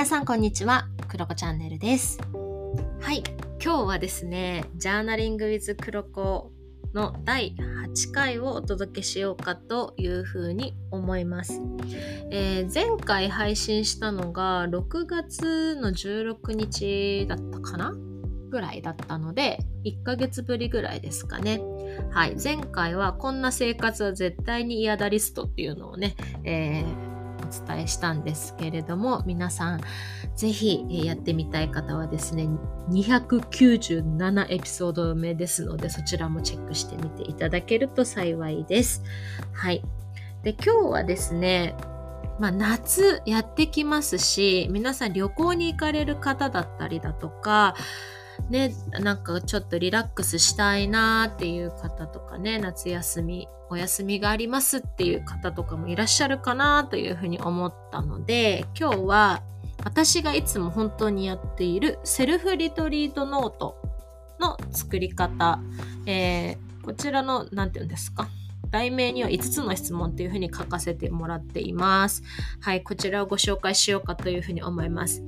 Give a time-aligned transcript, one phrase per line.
[0.00, 2.18] 皆さんこんにちは、クロコチャンネルです。
[3.02, 3.22] はい、
[3.62, 6.52] 今日はですね、ジャーナリング with クロコ
[6.94, 7.54] の第
[7.84, 11.60] 8回をお届けしようかというふうに思います。
[12.30, 17.94] えー前回配信したのが6月の16日だったかな？
[18.48, 21.60] ぐらいだったので、1ヶ月ぶりぐらいですかね。
[22.10, 27.09] はい、前回はこんな生活は絶対に嫌だリストっていうのをね、えー
[27.50, 29.80] お伝えしたんですけれども皆さん
[30.36, 32.48] ぜひやってみたい方はですね
[32.90, 39.02] 297エピソード目ですのでそちらもチェックしてみていただけると幸いです。
[39.52, 39.82] はい。
[40.42, 41.74] で今日はですね
[42.38, 47.74] まあ、夏やってきますし皆さん旅行に行かれる方だったりだとか
[48.48, 59.42] ね、なんかちょっとリラックスしたいなーっていう方とかね夏休みお休みがありますっていう方とかもいらっしゃるかなというふうに思ったので今日は
[59.84, 63.76] 私がいつも本当にやっているセルフリトリートノート
[64.40, 65.60] の作り方、
[66.06, 68.28] えーこちらの何て言うんですか
[68.70, 72.22] 題名には5つの質問というふうに書かせてもらっています。
[72.60, 75.22] はい、こちらをご紹介しようかというふうに思います。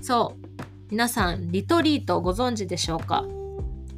[0.00, 0.49] そう、
[0.90, 3.24] 皆さん、リトリートご存知でしょうか？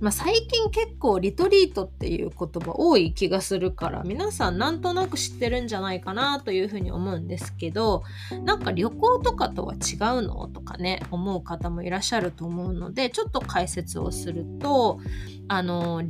[0.00, 8.02] まあ、最近結構リトリートっていう言葉多い気がするから皆さんなんとなく知ってるんじゃないかなというふうに思うんですけど
[8.44, 9.78] なんか旅行とかとは違う
[10.22, 10.48] の？
[10.48, 14.98] とかね思う方もいらっしゃると思うのでちょっと解説をすると
[15.48, 16.02] あの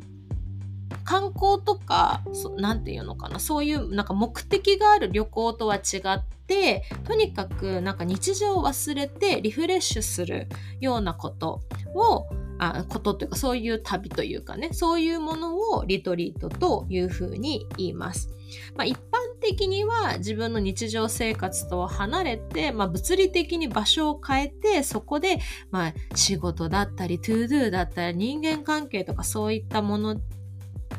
[1.04, 10.48] 観光とかそなんていうのかなそういうなんか目的がある旅行とは違ってとにかくなんか日常を忘れてリフレッシュする
[10.80, 11.62] ようなこと
[11.94, 12.26] を
[12.58, 18.30] あことというかそういう旅というかねそういうものをリトリートというふうに言います。
[18.76, 19.00] まあ、一般
[19.40, 25.38] 的には自分の日常生活とは離れて、まあ、物理的に場所を変えてそこで、
[25.70, 30.20] まあ、仕事だったり to do だったり人間関係とかそういったもの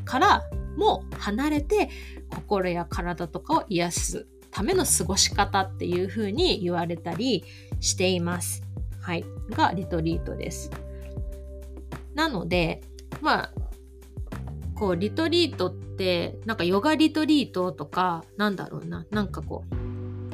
[0.05, 0.43] から
[0.77, 1.89] も離れて
[2.29, 7.43] 心や体とかを癒すための過ごし方っていうふうに言われたり
[7.79, 8.63] しています。
[9.01, 9.25] はい。
[9.49, 10.71] がリトリートです。
[12.13, 12.81] なので、
[13.21, 13.53] まあ、
[14.75, 19.63] こう、リトリートって、なんかヨガリトリートとか、なんだろうな、なんかこ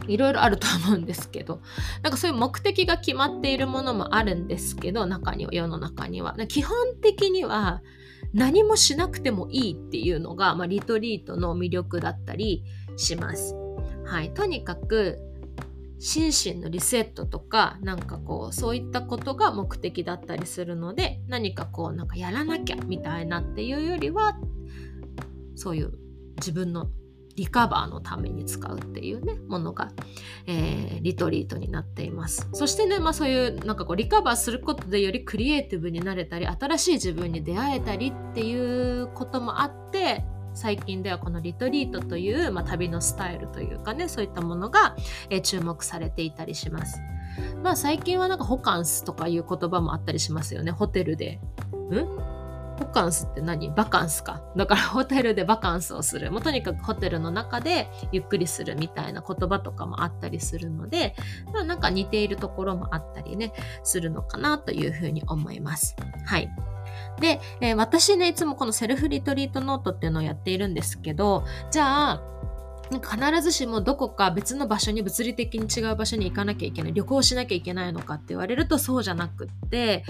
[0.07, 1.61] う、いろいろあると思うんですけど、
[2.03, 6.35] なんかそういう目的が決まっているものもあるんですけど、中には、世の中には。
[6.47, 7.81] 基本的には、
[8.33, 12.63] 何もしなくてもいいっていうのが、まあ、リトリートの魅力だったり
[12.95, 13.55] します。
[14.05, 14.33] はい。
[14.33, 15.19] とにかく、
[15.99, 24.39] 心身のリセットとかなんかこうそういったことが目的だったりするので何かこうなんかやらなきゃみたいなっていうよりは
[25.55, 25.91] そういう
[26.37, 26.89] 自分の
[27.39, 29.91] リカバーのために使うっていうねものが、
[30.45, 44.97] えーリトリートになっていますそしてね、まあ、そういうなんかこうリカバーすることでよりクリエイティブになれたり新しい自分に出会えたりっていうこともあって最近ではこのリトリートという、まあ、旅のスタイルというかねそういったものが、
[45.29, 46.99] えー注目されていたりします。
[47.63, 50.71] まあ最近はなんかホカンスとかいう言葉もあったりしますよね。
[50.71, 51.39] ホテルで。
[51.91, 52.38] ん？
[52.79, 53.69] ホカンスって何？
[53.69, 54.41] バカンスか。
[54.55, 56.31] だからホテルでバカンスをする。
[56.31, 61.15] もうとにかくホテルの中でゆっくりするみたいな言葉とかもあったりするので、
[61.53, 63.53] まあなんか似ているところもあったりね、
[63.83, 65.95] するのかなというふうに思います。
[66.25, 66.49] はい。
[67.19, 72.21] で、えー私ね、いつもこのセルフリトリートノートっていうのをやっているんですけど、じゃあ、
[72.97, 80.03] 必ずしもどこか別の場所に物理的に違う場所に行かなきゃいけない旅行しなきゃいけないのかって言われるとそうじゃなくって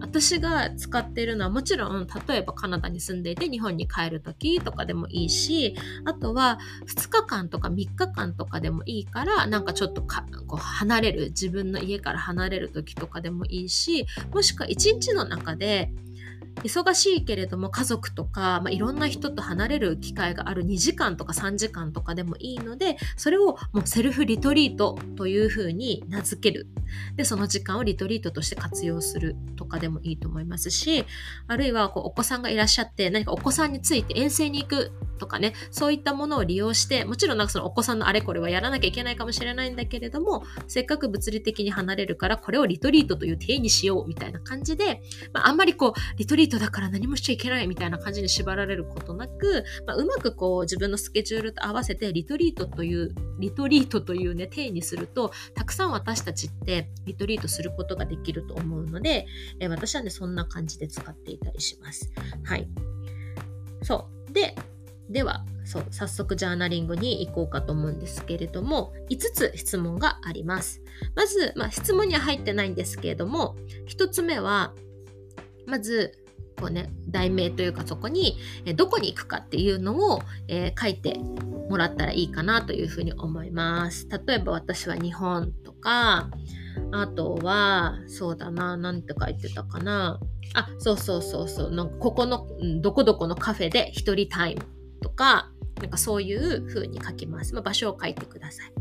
[0.00, 5.74] 私が使っているのはもちろん例えばカナダに住んでいて日本に帰る時とかでもいいし
[6.04, 10.08] あとは2日間とか3日間とかでもいいからなんかちょっとこ
[10.52, 15.92] う離れる自分の家から離れる時とかでもいいしもしくは1日の中で
[16.62, 26.66] 忙しいけれども家族とか、まあ、いろんな人と離れる機会がある2時間とか3時間とかでもいいのでそれをもうセルフリトリートというふうに名付ける。
[27.16, 31.04] でその時間をリトリートとして活用するとかでもいいと思いますし
[31.46, 45.02] あるいはこうお子さんがいらっしゃって何かお子さんについて遠征に行くとかねそういったものを利用してもちろんなんかそのお子さんのあれこれはやらなきゃいけないかもしれないんだけれどもせっかく物理的に離れるからこれをリトリートという体にしようみたいな感じで、
[45.34, 59.26] まあ、あんまりこうリトリートだから何もしちゃいけないみたいな感じに縛られることなく、まあ、うまくこう自分のスケジュールと合わせてリトリートというリトリートというね体にするとたくさん私たちってリトリートすることができると思うので、
[59.60, 62.10] えー私はねそんな感じで使っていたりします。
[62.42, 62.68] はい。
[63.82, 64.32] そう。
[64.32, 64.54] で、
[65.08, 70.82] ではそう早速ジャーナリングに行こうかと思うんですけれども5つ質問があります
[71.14, 73.56] まず、まあ、質問には入ってないんですけれども
[73.88, 74.74] 1つ目は
[75.68, 76.24] まず
[76.58, 78.36] こうね題名というかそこに
[78.76, 81.18] どこに行くかっていうのを、えー、書いて
[81.70, 84.08] もらったらいいかなというふうに思います。
[84.26, 86.30] 例えば私は日本とか
[86.92, 90.18] あとはそうだな何て書いてたかな。
[90.54, 91.70] あそうそうそうそう。
[91.70, 92.46] なんかここの、
[92.80, 94.62] どこどこのカフェで一人タイム
[95.02, 95.50] とか
[95.80, 98.72] なんかそういう風に書きます、まあ、場所を書いてください、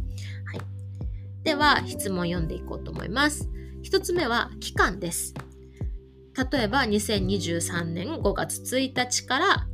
[0.45, 3.49] はい、では質問読んでいこうと思います。
[3.83, 5.33] 1つ目は期間です。
[6.51, 9.67] 例えば2023年5月1日から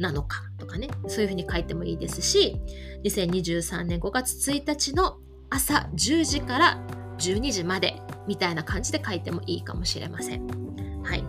[0.00, 2.60] 7日とかねそういうふうに書いてもいいですし
[3.04, 5.18] 2023年5月1日の
[5.50, 6.80] 朝10時から
[7.18, 10.46] 12時までみたいな感じで書いてもいいかもしれません。
[11.02, 11.24] はい。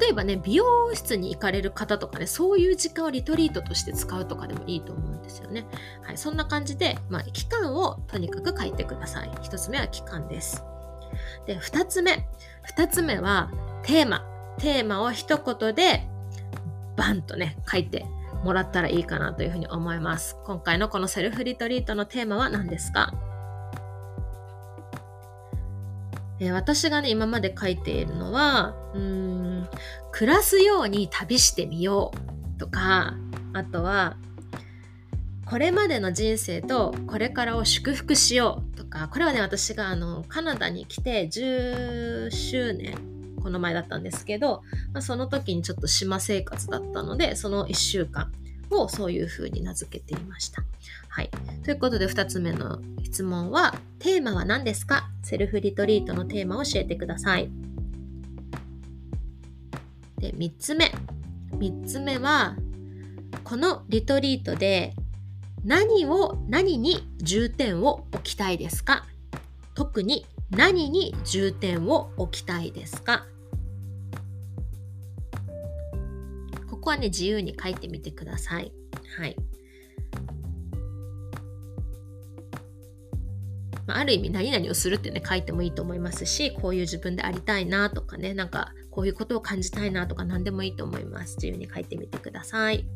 [0.00, 5.66] 例えばね、美容室に行かれる方とかね、そういう時間をリトリートとして使うとかでもいいと思うんですよね。
[6.02, 6.18] はい。
[6.18, 9.30] そんな感じで、まあ、期間をとにかく書いてください。
[9.42, 10.64] 一つ目は期間です。
[11.46, 12.26] で、二つ目。
[12.62, 13.50] 二つ目は、
[13.84, 14.24] テーマ。
[14.58, 16.06] テーマを一言で
[16.96, 18.06] バンとね、書いて
[18.44, 20.36] もらったらいいかなというふうに思います。
[20.44, 23.12] 今回のこのセルフリトリートのテーマは何ですか？
[26.40, 29.68] えー、私がね、今まで書いているのは、うん、
[30.12, 32.12] 暮らすように旅してみよ
[32.56, 33.14] うとか、
[33.52, 34.16] あとは、
[35.46, 43.13] これまでの人生とこれからを祝福しようとか、これはね、私があのカナダに来て10周年
[43.44, 44.62] この前だったんですけど、
[44.94, 48.32] まあ、その時にちょっと島生活だったので、その1週間
[48.70, 50.64] をそういう風に名付けていました。
[51.08, 51.30] はい。
[51.62, 55.10] ということで2つ目の質問は、テーマは何ですか？
[55.22, 57.50] セルフリトリートのテーマを教えてください。
[60.18, 60.90] で、3つ目。
[61.52, 62.56] 3つ目は、
[63.44, 64.94] このリトリートで
[65.64, 69.04] 何を、何に重点を置きたいですか？
[69.74, 73.26] 特に何に重点を置きたいですか？
[76.84, 78.72] こはね、自由に書いてみてください。
[79.18, 79.36] はい。
[83.86, 92.86] まあ、ある意味何々をするってね書いてもいいと思いますしこういう自分でありたいなとかねなんかこういうことを感じたいなとか何でもいいと思います自由に書いてみてください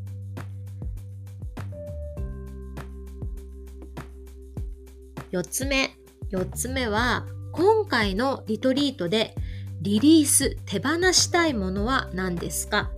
[5.30, 5.90] 4つ目
[6.30, 9.34] 4つ目は今回のリトリートで
[9.82, 12.90] リリース手放したいものは何ですか？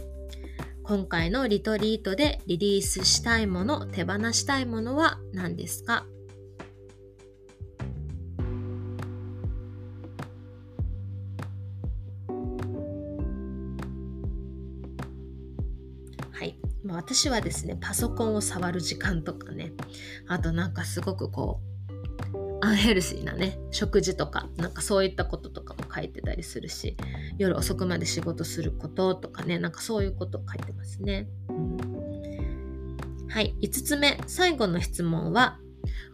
[0.90, 6.04] 今回のリトリートでリリースしたいもの、手放したいものは何ですか？
[16.32, 16.58] はい。
[16.88, 19.72] 私はですね、パソコンを触る時間とかね、
[20.26, 21.60] あとなんかすごくこ
[22.32, 25.59] う、アンヘルシーなね食事とかなんかそういったこととか
[25.94, 26.96] 書いてたりするし
[27.38, 31.76] 夜遅くまで仕事することとかねなんかそういうことを書いてますね、うん、
[33.28, 33.54] はい。
[33.62, 35.58] 5つ目最後の質問は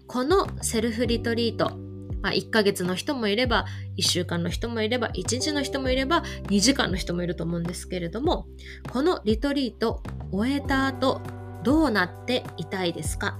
[0.06, 1.76] このセルフリトリート
[2.22, 3.66] まあ、1ヶ月の人もいれば
[3.98, 8.46] 1週間の人もいれば1日の人もいれば2時間の人もいると思うんですけれども
[8.90, 11.20] このリトリート終えた後
[11.62, 13.38] どうなっていたいですか？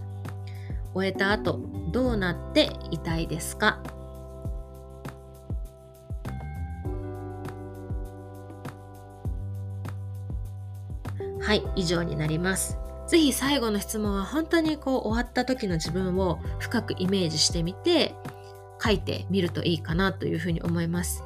[0.95, 3.83] 終えた後どうなっていたいですか？
[11.47, 12.77] はい以上になります
[13.07, 18.17] ぜひ最後の質問は本当にこう終わった時の自分を深くイメージしてみて
[18.83, 21.23] 書いてみるといいかなというふうに思います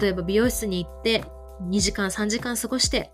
[0.00, 1.24] 例えば美容室に行って
[1.68, 3.12] 2時間3時間過ごして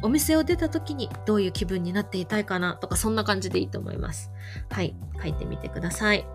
[0.00, 4.30] お店を出た時にどういう気分になっていたいかなとかそんな感じでいいと思います。
[4.70, 6.26] はい、書いてみてください。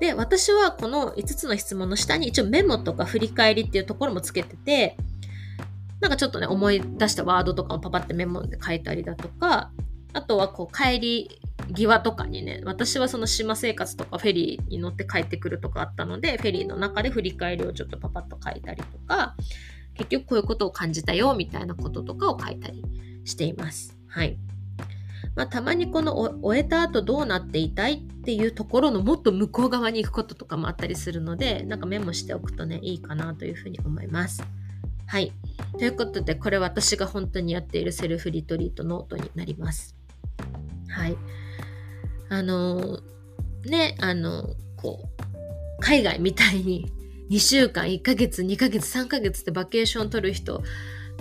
[0.00, 4.96] で、私はこの5つの質問の下に一応メモとか振り返りっていうところもつけてて、
[6.00, 9.70] なんかちょっとね、思い出したワードとかもパパってメモで書いたりだとか、
[10.12, 11.40] あとはこう帰り
[11.74, 19.36] 際とかにね、私はその島生活とかフェリーに乗って帰ってくるとかあったので、フェリーの中で振り返りをちょっとパパッと書いたりとか、
[19.94, 22.82] 結局こういうことを感じたよみたいなこととかを書いたり
[23.24, 23.96] しています。
[24.08, 24.38] はい。
[25.36, 34.42] まあ、たまにこの終えた後どうなっていたいっていうところのもっと向こう側に行くこととかもあったりするのでなんかメモしておくとねいいかなというふうに思います。
[35.10, 35.32] はい。
[35.76, 39.96] ということでこれ私が本当にやっているセルフリトリートノートになります。
[40.88, 41.16] はい。
[42.28, 43.00] あの
[43.64, 46.92] ねあのこう海外みたいに
[47.28, 50.62] 2週間、1ヶ月、2ヶ月、3ヶ月ってバケーション取る人、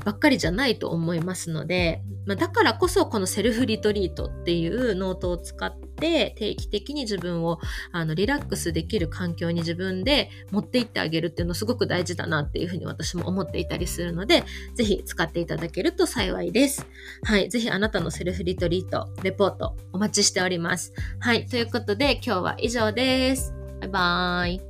[0.03, 7.60] ばっかりじゃないと思いますので、まあ、だからこそこのセルフリトリートっていうノートを使って定期的に自分を
[7.91, 14.44] あのリラックスできる環境に自分で持っていってあげるっていうのすごく大事だなっていうふうに私も思っていたりするので、
[14.75, 16.88] ぜひ使っていただけると幸いです。
[17.24, 17.50] はい。
[17.50, 20.94] ぜひあなたのセルフリトリート、レポートお待ちしております。
[21.20, 21.46] はい。
[21.48, 23.53] ということで今日は以上です。
[23.82, 24.68] バイバーイ。